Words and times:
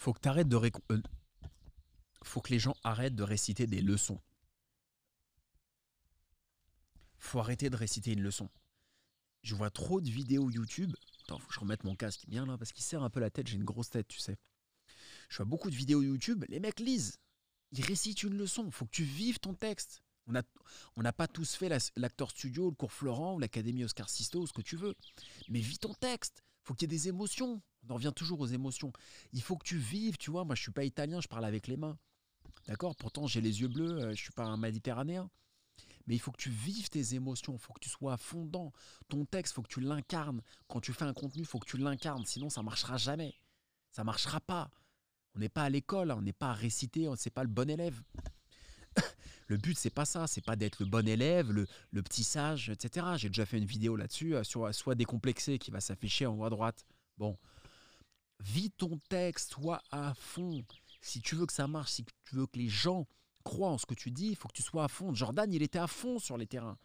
Faut 0.00 0.14
que 0.14 0.20
t'arrêtes 0.20 0.48
de 0.48 0.56
euh, 0.56 1.02
faut 2.22 2.40
que 2.40 2.48
les 2.48 2.58
gens 2.58 2.74
arrêtent 2.84 3.14
de 3.14 3.22
réciter 3.22 3.66
des 3.66 3.82
leçons. 3.82 4.18
Faut 7.18 7.38
arrêter 7.38 7.68
de 7.68 7.76
réciter 7.76 8.14
une 8.14 8.22
leçon. 8.22 8.48
Je 9.42 9.54
vois 9.54 9.68
trop 9.68 10.00
de 10.00 10.08
vidéos 10.08 10.48
YouTube. 10.48 10.96
Attends, 11.24 11.38
faut 11.38 11.48
que 11.48 11.52
je 11.52 11.60
remette 11.60 11.84
mon 11.84 11.94
casque 11.96 12.24
bien 12.28 12.46
là 12.46 12.56
parce 12.56 12.72
qu'il 12.72 12.82
serre 12.82 13.02
un 13.02 13.10
peu 13.10 13.20
la 13.20 13.28
tête. 13.28 13.46
J'ai 13.46 13.56
une 13.56 13.64
grosse 13.64 13.90
tête, 13.90 14.08
tu 14.08 14.20
sais. 14.20 14.38
Je 15.28 15.36
vois 15.36 15.44
beaucoup 15.44 15.68
de 15.68 15.76
vidéos 15.76 16.00
YouTube. 16.00 16.46
Les 16.48 16.60
mecs 16.60 16.80
lisent. 16.80 17.18
Ils 17.72 17.84
récitent 17.84 18.22
une 18.22 18.38
leçon. 18.38 18.70
Faut 18.70 18.86
que 18.86 18.92
tu 18.92 19.04
vives 19.04 19.38
ton 19.38 19.52
texte. 19.52 20.02
On 20.96 21.02
n'a 21.02 21.12
pas 21.12 21.28
tous 21.28 21.56
fait 21.56 21.68
la- 21.68 21.76
l'acteur 21.96 22.30
studio, 22.30 22.70
le 22.70 22.74
cours 22.74 22.92
Florent 22.92 23.34
ou 23.34 23.38
l'académie 23.38 23.84
Oscar 23.84 24.08
Sisto, 24.08 24.46
ce 24.46 24.54
que 24.54 24.62
tu 24.62 24.76
veux. 24.76 24.94
Mais 25.50 25.60
vis 25.60 25.78
ton 25.78 25.92
texte. 25.92 26.42
Faut 26.70 26.74
qu'il 26.76 26.88
y 26.88 26.94
ait 26.94 26.98
des 26.98 27.08
émotions. 27.08 27.60
On 27.82 27.90
en 27.90 27.94
revient 27.96 28.12
toujours 28.14 28.38
aux 28.38 28.46
émotions. 28.46 28.92
Il 29.32 29.42
faut 29.42 29.56
que 29.56 29.64
tu 29.64 29.76
vives, 29.76 30.16
tu 30.18 30.30
vois. 30.30 30.44
Moi, 30.44 30.54
je 30.54 30.62
suis 30.62 30.70
pas 30.70 30.84
italien, 30.84 31.20
je 31.20 31.26
parle 31.26 31.44
avec 31.44 31.66
les 31.66 31.76
mains. 31.76 31.98
D'accord? 32.68 32.94
Pourtant, 32.94 33.26
j'ai 33.26 33.40
les 33.40 33.60
yeux 33.60 33.66
bleus, 33.66 33.90
euh, 33.90 34.10
je 34.10 34.22
suis 34.22 34.30
pas 34.30 34.44
un 34.44 34.56
méditerranéen. 34.56 35.28
Mais 36.06 36.14
il 36.14 36.20
faut 36.20 36.30
que 36.30 36.40
tu 36.40 36.50
vives 36.50 36.88
tes 36.88 37.16
émotions, 37.16 37.54
il 37.54 37.58
faut 37.58 37.72
que 37.72 37.80
tu 37.80 37.88
sois 37.88 38.12
à 38.12 38.16
fond 38.16 38.44
dedans. 38.44 38.72
Ton 39.08 39.24
texte, 39.24 39.50
il 39.50 39.54
faut 39.56 39.62
que 39.62 39.68
tu 39.68 39.80
l'incarnes. 39.80 40.42
Quand 40.68 40.80
tu 40.80 40.92
fais 40.92 41.06
un 41.06 41.12
contenu, 41.12 41.42
il 41.42 41.44
faut 41.44 41.58
que 41.58 41.66
tu 41.66 41.76
l'incarnes, 41.76 42.24
sinon 42.24 42.50
ça 42.50 42.62
marchera 42.62 42.98
jamais. 42.98 43.34
Ça 43.90 44.04
marchera 44.04 44.38
pas. 44.38 44.70
On 45.34 45.40
n'est 45.40 45.48
pas 45.48 45.64
à 45.64 45.70
l'école, 45.70 46.12
hein, 46.12 46.18
on 46.18 46.22
n'est 46.22 46.32
pas 46.32 46.50
à 46.50 46.54
réciter, 46.54 47.08
on 47.08 47.16
c'est 47.16 47.30
pas 47.30 47.42
le 47.42 47.50
bon 47.50 47.68
élève. 47.68 48.00
Le 49.50 49.56
but, 49.56 49.76
c'est 49.76 49.90
pas 49.90 50.04
ça, 50.04 50.28
c'est 50.28 50.44
pas 50.44 50.54
d'être 50.54 50.78
le 50.78 50.86
bon 50.86 51.08
élève, 51.08 51.50
le, 51.50 51.66
le 51.90 52.02
petit 52.04 52.22
sage, 52.22 52.70
etc. 52.70 53.08
J'ai 53.16 53.28
déjà 53.28 53.44
fait 53.44 53.58
une 53.58 53.64
vidéo 53.64 53.96
là-dessus, 53.96 54.36
euh, 54.36 54.42
euh, 54.56 54.72
Soit 54.72 54.94
décomplexé, 54.94 55.58
qui 55.58 55.72
va 55.72 55.80
s'afficher 55.80 56.24
en 56.24 56.38
haut 56.38 56.44
à 56.44 56.50
droite. 56.50 56.84
Bon, 57.18 57.36
vis 58.38 58.70
ton 58.70 59.00
texte, 59.08 59.54
sois 59.54 59.82
à 59.90 60.14
fond. 60.14 60.64
Si 61.00 61.20
tu 61.20 61.34
veux 61.34 61.46
que 61.46 61.52
ça 61.52 61.66
marche, 61.66 61.90
si 61.90 62.04
tu 62.04 62.36
veux 62.36 62.46
que 62.46 62.60
les 62.60 62.68
gens 62.68 63.08
croient 63.42 63.70
en 63.70 63.78
ce 63.78 63.86
que 63.86 63.94
tu 63.94 64.12
dis, 64.12 64.28
il 64.28 64.36
faut 64.36 64.46
que 64.46 64.54
tu 64.54 64.62
sois 64.62 64.84
à 64.84 64.88
fond. 64.88 65.12
Jordan, 65.14 65.52
il 65.52 65.62
était 65.62 65.80
à 65.80 65.88
fond 65.88 66.20
sur 66.20 66.36
les 66.36 66.46
terrains. 66.46 66.78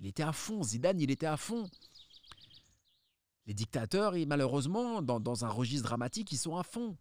Il 0.00 0.06
était 0.08 0.24
à 0.24 0.32
fond. 0.32 0.64
Zidane, 0.64 1.00
il 1.00 1.12
était 1.12 1.26
à 1.26 1.36
fond. 1.36 1.70
Les 3.46 3.54
dictateurs, 3.54 4.16
ils, 4.16 4.26
malheureusement, 4.26 5.00
dans, 5.00 5.20
dans 5.20 5.44
un 5.44 5.48
registre 5.48 5.86
dramatique, 5.86 6.32
ils 6.32 6.38
sont 6.38 6.56
à 6.56 6.64
fond. 6.64 6.96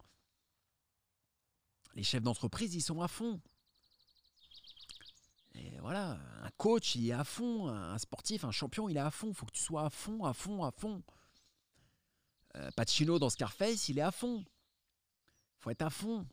Les 1.95 2.03
chefs 2.03 2.21
d'entreprise, 2.21 2.75
ils 2.75 2.81
sont 2.81 3.01
à 3.01 3.07
fond. 3.07 3.41
Voilà, 5.89 6.19
un 6.43 6.51
coach, 6.51 6.93
il 6.93 7.09
est 7.09 7.13
à 7.13 7.23
fond. 7.23 7.67
Un 7.67 7.97
sportif, 7.97 8.43
un 8.43 8.51
champion, 8.51 8.89
il 8.89 8.97
est 8.97 8.99
à 8.99 9.09
fond. 9.09 9.29
Il 9.29 9.33
faut 9.33 9.47
que 9.47 9.53
tu 9.53 9.63
sois 9.63 9.85
à 9.85 9.89
fond, 9.89 10.23
à 10.23 10.33
fond, 10.33 10.63
à 10.63 10.69
fond. 10.69 11.01
Euh, 12.57 12.69
Pacino 12.75 13.17
dans 13.17 13.31
Scarface, 13.31 13.89
il 13.89 13.97
est 13.97 14.03
à 14.03 14.11
fond. 14.11 14.45
faut 15.57 15.71
être 15.71 15.81
à 15.81 15.89
fond. 15.89 16.27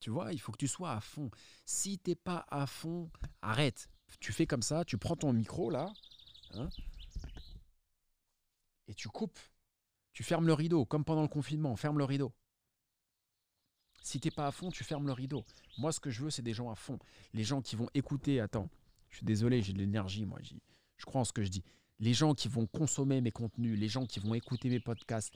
Tu 0.00 0.08
vois, 0.08 0.32
il 0.32 0.40
faut 0.40 0.50
que 0.50 0.56
tu 0.56 0.66
sois 0.66 0.92
à 0.92 1.00
fond. 1.02 1.30
Si 1.66 1.98
t'es 1.98 2.14
pas 2.14 2.46
à 2.50 2.66
fond, 2.66 3.10
arrête. 3.42 3.90
Tu 4.18 4.32
fais 4.32 4.46
comme 4.46 4.62
ça, 4.62 4.86
tu 4.86 4.96
prends 4.96 5.16
ton 5.16 5.34
micro 5.34 5.68
là, 5.68 5.92
hein, 6.54 6.70
et 8.88 8.94
tu 8.94 9.10
coupes. 9.10 9.38
Tu 10.14 10.22
fermes 10.22 10.46
le 10.46 10.54
rideau, 10.54 10.86
comme 10.86 11.04
pendant 11.04 11.20
le 11.20 11.28
confinement, 11.28 11.76
ferme 11.76 11.98
le 11.98 12.04
rideau. 12.04 12.32
Si 14.06 14.20
t'es 14.20 14.30
pas 14.30 14.46
à 14.46 14.52
fond, 14.52 14.70
tu 14.70 14.84
fermes 14.84 15.08
le 15.08 15.12
rideau. 15.12 15.44
Moi, 15.78 15.90
ce 15.90 15.98
que 15.98 16.10
je 16.10 16.22
veux, 16.22 16.30
c'est 16.30 16.40
des 16.40 16.54
gens 16.54 16.70
à 16.70 16.76
fond. 16.76 16.96
Les 17.34 17.42
gens 17.42 17.60
qui 17.60 17.74
vont 17.74 17.88
écouter, 17.92 18.38
attends, 18.38 18.70
je 19.10 19.16
suis 19.16 19.26
désolé, 19.26 19.62
j'ai 19.62 19.72
de 19.72 19.78
l'énergie, 19.78 20.24
moi, 20.24 20.38
je 20.42 21.04
crois 21.04 21.22
en 21.22 21.24
ce 21.24 21.32
que 21.32 21.42
je 21.42 21.48
dis. 21.48 21.64
Les 21.98 22.14
gens 22.14 22.32
qui 22.32 22.46
vont 22.46 22.68
consommer 22.68 23.20
mes 23.20 23.32
contenus, 23.32 23.76
les 23.76 23.88
gens 23.88 24.06
qui 24.06 24.20
vont 24.20 24.34
écouter 24.34 24.68
mes 24.68 24.78
podcasts, 24.78 25.34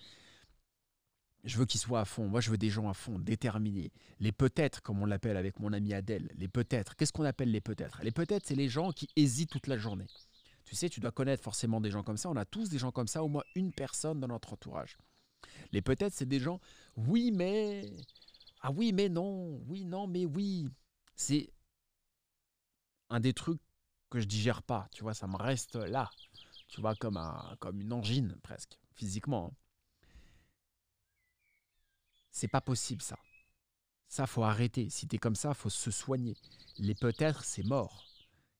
je 1.43 1.59
veux 1.59 1.65
qu'ils 1.65 1.81
soient 1.81 1.99
à 1.99 2.05
fond. 2.05 2.29
Moi, 2.29 2.41
je 2.41 2.49
veux 2.49 2.59
des 2.59 2.71
gens 2.71 2.89
à 2.89 2.95
fond, 2.95 3.19
déterminés. 3.19 3.91
Les 4.21 4.31
peut-être, 4.31 4.83
comme 4.83 5.03
on 5.03 5.07
l'appelle 5.07 5.37
avec 5.37 5.59
mon 5.59 5.73
ami 5.73 5.93
Adèle, 5.93 6.31
les 6.37 6.47
peut-être. 6.47 6.95
Qu'est-ce 6.95 7.13
qu'on 7.13 7.25
appelle 7.25 7.51
les 7.51 7.61
peut-être? 7.61 8.01
Les 8.05 8.13
peut-être, 8.13 8.47
c'est 8.47 8.55
les 8.55 8.69
gens 8.69 8.93
qui 8.93 9.09
hésitent 9.17 9.51
toute 9.51 9.67
la 9.67 9.79
journée. 9.79 10.07
Tu 10.65 10.77
sais, 10.77 10.89
tu 10.89 11.01
dois 11.01 11.11
connaître 11.11 11.43
forcément 11.43 11.81
des 11.81 11.91
gens 11.91 12.05
comme 12.05 12.19
ça. 12.19 12.31
On 12.31 12.37
a 12.37 12.45
tous 12.45 12.69
des 12.69 12.79
gens 12.79 12.93
comme 12.93 13.09
ça, 13.09 13.25
au 13.25 13.29
moins 13.29 13.43
une 13.57 13.73
personne 13.73 14.21
dans 14.21 14.29
notre 14.29 14.53
entourage. 14.53 14.97
Les 15.73 15.83
peut-être, 15.83 16.13
c'est 16.15 16.29
des 16.29 16.39
gens, 16.39 16.61
oui, 16.97 17.33
mais. 17.33 17.91
Ah 18.61 18.71
oui, 18.71 18.93
mais 18.93 19.09
non. 19.09 19.61
Oui, 19.69 19.85
non, 19.85 20.07
mais 20.07 20.25
oui. 20.27 20.69
C'est 21.15 21.53
un 23.11 23.21
des 23.21 23.35
trucs 23.35 23.61
que 24.09 24.21
je 24.21 24.25
digère 24.27 24.63
pas. 24.63 24.89
Tu 24.93 25.03
vois, 25.03 25.13
ça 25.15 25.27
me 25.27 25.37
reste 25.37 25.77
là. 25.77 26.11
Tu 26.69 26.81
vois, 26.81 26.95
comme, 26.95 27.17
un, 27.19 27.57
comme 27.61 27.81
une 27.81 27.93
angine, 27.93 28.37
presque, 28.43 28.79
physiquement. 28.95 29.53
hein. 29.53 29.57
C'est 32.31 32.49
pas 32.49 32.61
possible 32.61 33.03
ça. 33.03 33.19
Ça, 34.09 34.27
faut 34.27 34.45
arrêter. 34.45 34.91
Si 34.91 35.09
t'es 35.09 35.19
comme 35.19 35.37
ça, 35.37 35.55
faut 35.55 35.71
se 35.71 35.91
soigner. 35.91 36.37
Les 36.79 36.95
peut-être, 36.95 37.45
c'est 37.45 37.65
mort. 37.65 38.07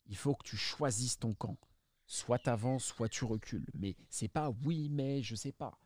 Il 0.07 0.17
faut 0.17 0.35
que 0.35 0.45
tu 0.45 0.57
choisisses 0.57 1.19
ton 1.19 1.35
camp. 1.35 1.59
Soit 2.07 2.41
t'avances, 2.41 2.85
soit 2.87 3.09
tu 3.09 3.25
recules. 3.25 3.67
Mais 3.75 3.97
c'est 4.11 4.29
pas 4.29 4.51
oui, 4.65 4.89
mais 4.91 5.23
je 5.23 5.35
sais 5.37 5.53
pas. 5.53 5.79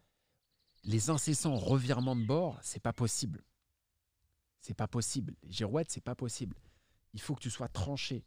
Les 0.85 1.11
incessants 1.11 1.57
revirements 1.57 2.17
de 2.17 2.25
bord, 2.27 2.59
c'est 2.63 2.83
pas 2.83 2.93
possible. 2.93 3.45
C'est 4.65 4.73
pas 4.73 4.89
possible. 4.89 5.35
Les 5.43 5.53
girouettes, 5.53 5.91
c'est 5.91 6.01
pas 6.01 6.15
possible. 6.15 6.57
Il 7.13 7.21
faut 7.21 7.35
que 7.35 7.43
tu 7.43 7.51
sois 7.51 7.69
tranché. 7.69 8.25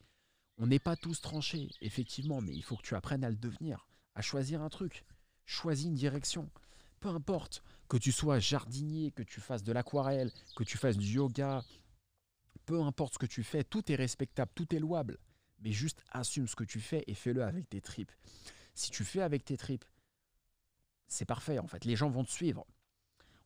On 0.60 0.68
n'est 0.68 0.78
pas 0.78 0.96
tous 0.96 1.20
tranchés, 1.20 1.72
effectivement, 1.82 2.42
mais 2.42 2.54
il 2.54 2.62
faut 2.62 2.78
que 2.78 2.84
tu 2.84 2.94
apprennes 2.94 3.24
à 3.24 3.32
le 3.32 3.36
devenir, 3.36 3.88
à 4.14 4.22
choisir 4.22 4.62
un 4.62 4.70
truc. 4.70 5.04
Choisis 5.46 5.88
une 5.88 5.96
direction. 5.96 6.48
Peu 7.00 7.10
importe 7.10 7.64
que 7.90 7.98
tu 7.98 8.12
sois 8.12 8.38
jardinier, 8.38 9.10
que 9.10 9.24
tu 9.24 9.42
fasses 9.42 9.64
de 9.64 9.72
l'aquarelle, 9.72 10.32
que 10.56 10.64
tu 10.64 10.78
fasses 10.78 10.98
du 10.98 11.08
yoga, 11.08 11.66
peu 12.68 12.84
importe 12.84 13.16
ce 13.16 13.20
que 13.20 13.26
tu 13.26 13.42
fais, 13.42 13.64
tout 13.64 13.92
est 13.92 13.96
respectable, 13.96 14.52
tout 14.54 14.76
est 14.76 14.80
louable. 14.80 15.18
Mais 15.62 15.72
juste 15.72 16.04
assume 16.12 16.48
ce 16.48 16.56
que 16.56 16.66
tu 16.66 16.82
fais 16.82 17.04
et 17.08 17.16
fais-le 17.16 17.44
avec 17.44 17.68
tes 17.68 17.82
tripes. 17.82 18.12
Si 18.76 18.92
tu 18.92 19.04
fais 19.04 19.24
avec 19.24 19.44
tes 19.44 19.58
tripes, 19.58 19.86
c'est 21.08 21.26
parfait 21.26 21.58
en 21.58 21.66
fait. 21.66 21.84
Les 21.84 21.96
gens 21.96 22.12
vont 22.12 22.24
te 22.24 22.30
suivre. 22.30 22.68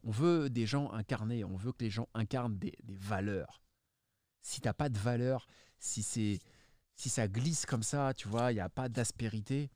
On 0.03 0.11
veut 0.11 0.49
des 0.49 0.65
gens 0.65 0.91
incarnés, 0.91 1.43
on 1.43 1.55
veut 1.55 1.71
que 1.73 1.83
les 1.83 1.89
gens 1.89 2.07
incarnent 2.13 2.57
des, 2.57 2.77
valeurs. 2.83 3.61
Si 4.41 4.61
t'as 4.61 4.73
pas 4.73 4.89
de 4.89 4.97
valeur, 4.97 5.47
si 5.79 6.03
c'est 6.03 6.39
si 6.95 7.09
ça 7.09 7.27
glisse 7.27 7.65
comme 7.65 7.83
ça, 7.83 8.13
tu 8.13 8.27
vois, 8.27 8.51
il 8.51 8.55
n'y 8.55 8.61
a 8.61 8.69
pas 8.69 8.89
d'aspérité, 8.89 9.71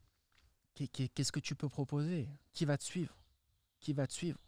qu'est- 0.76 0.88
qu'est- 0.88 1.10
qu'est-ce 1.10 1.32
que 1.32 1.40
tu 1.40 1.56
peux 1.56 1.70
proposer? 1.70 2.30
Qui 2.54 2.66
va 2.66 2.78
te 2.78 2.84
suivre? 2.84 3.18
Qui 3.80 3.94
va 3.94 4.06
te 4.06 4.14
suivre? 4.14 4.40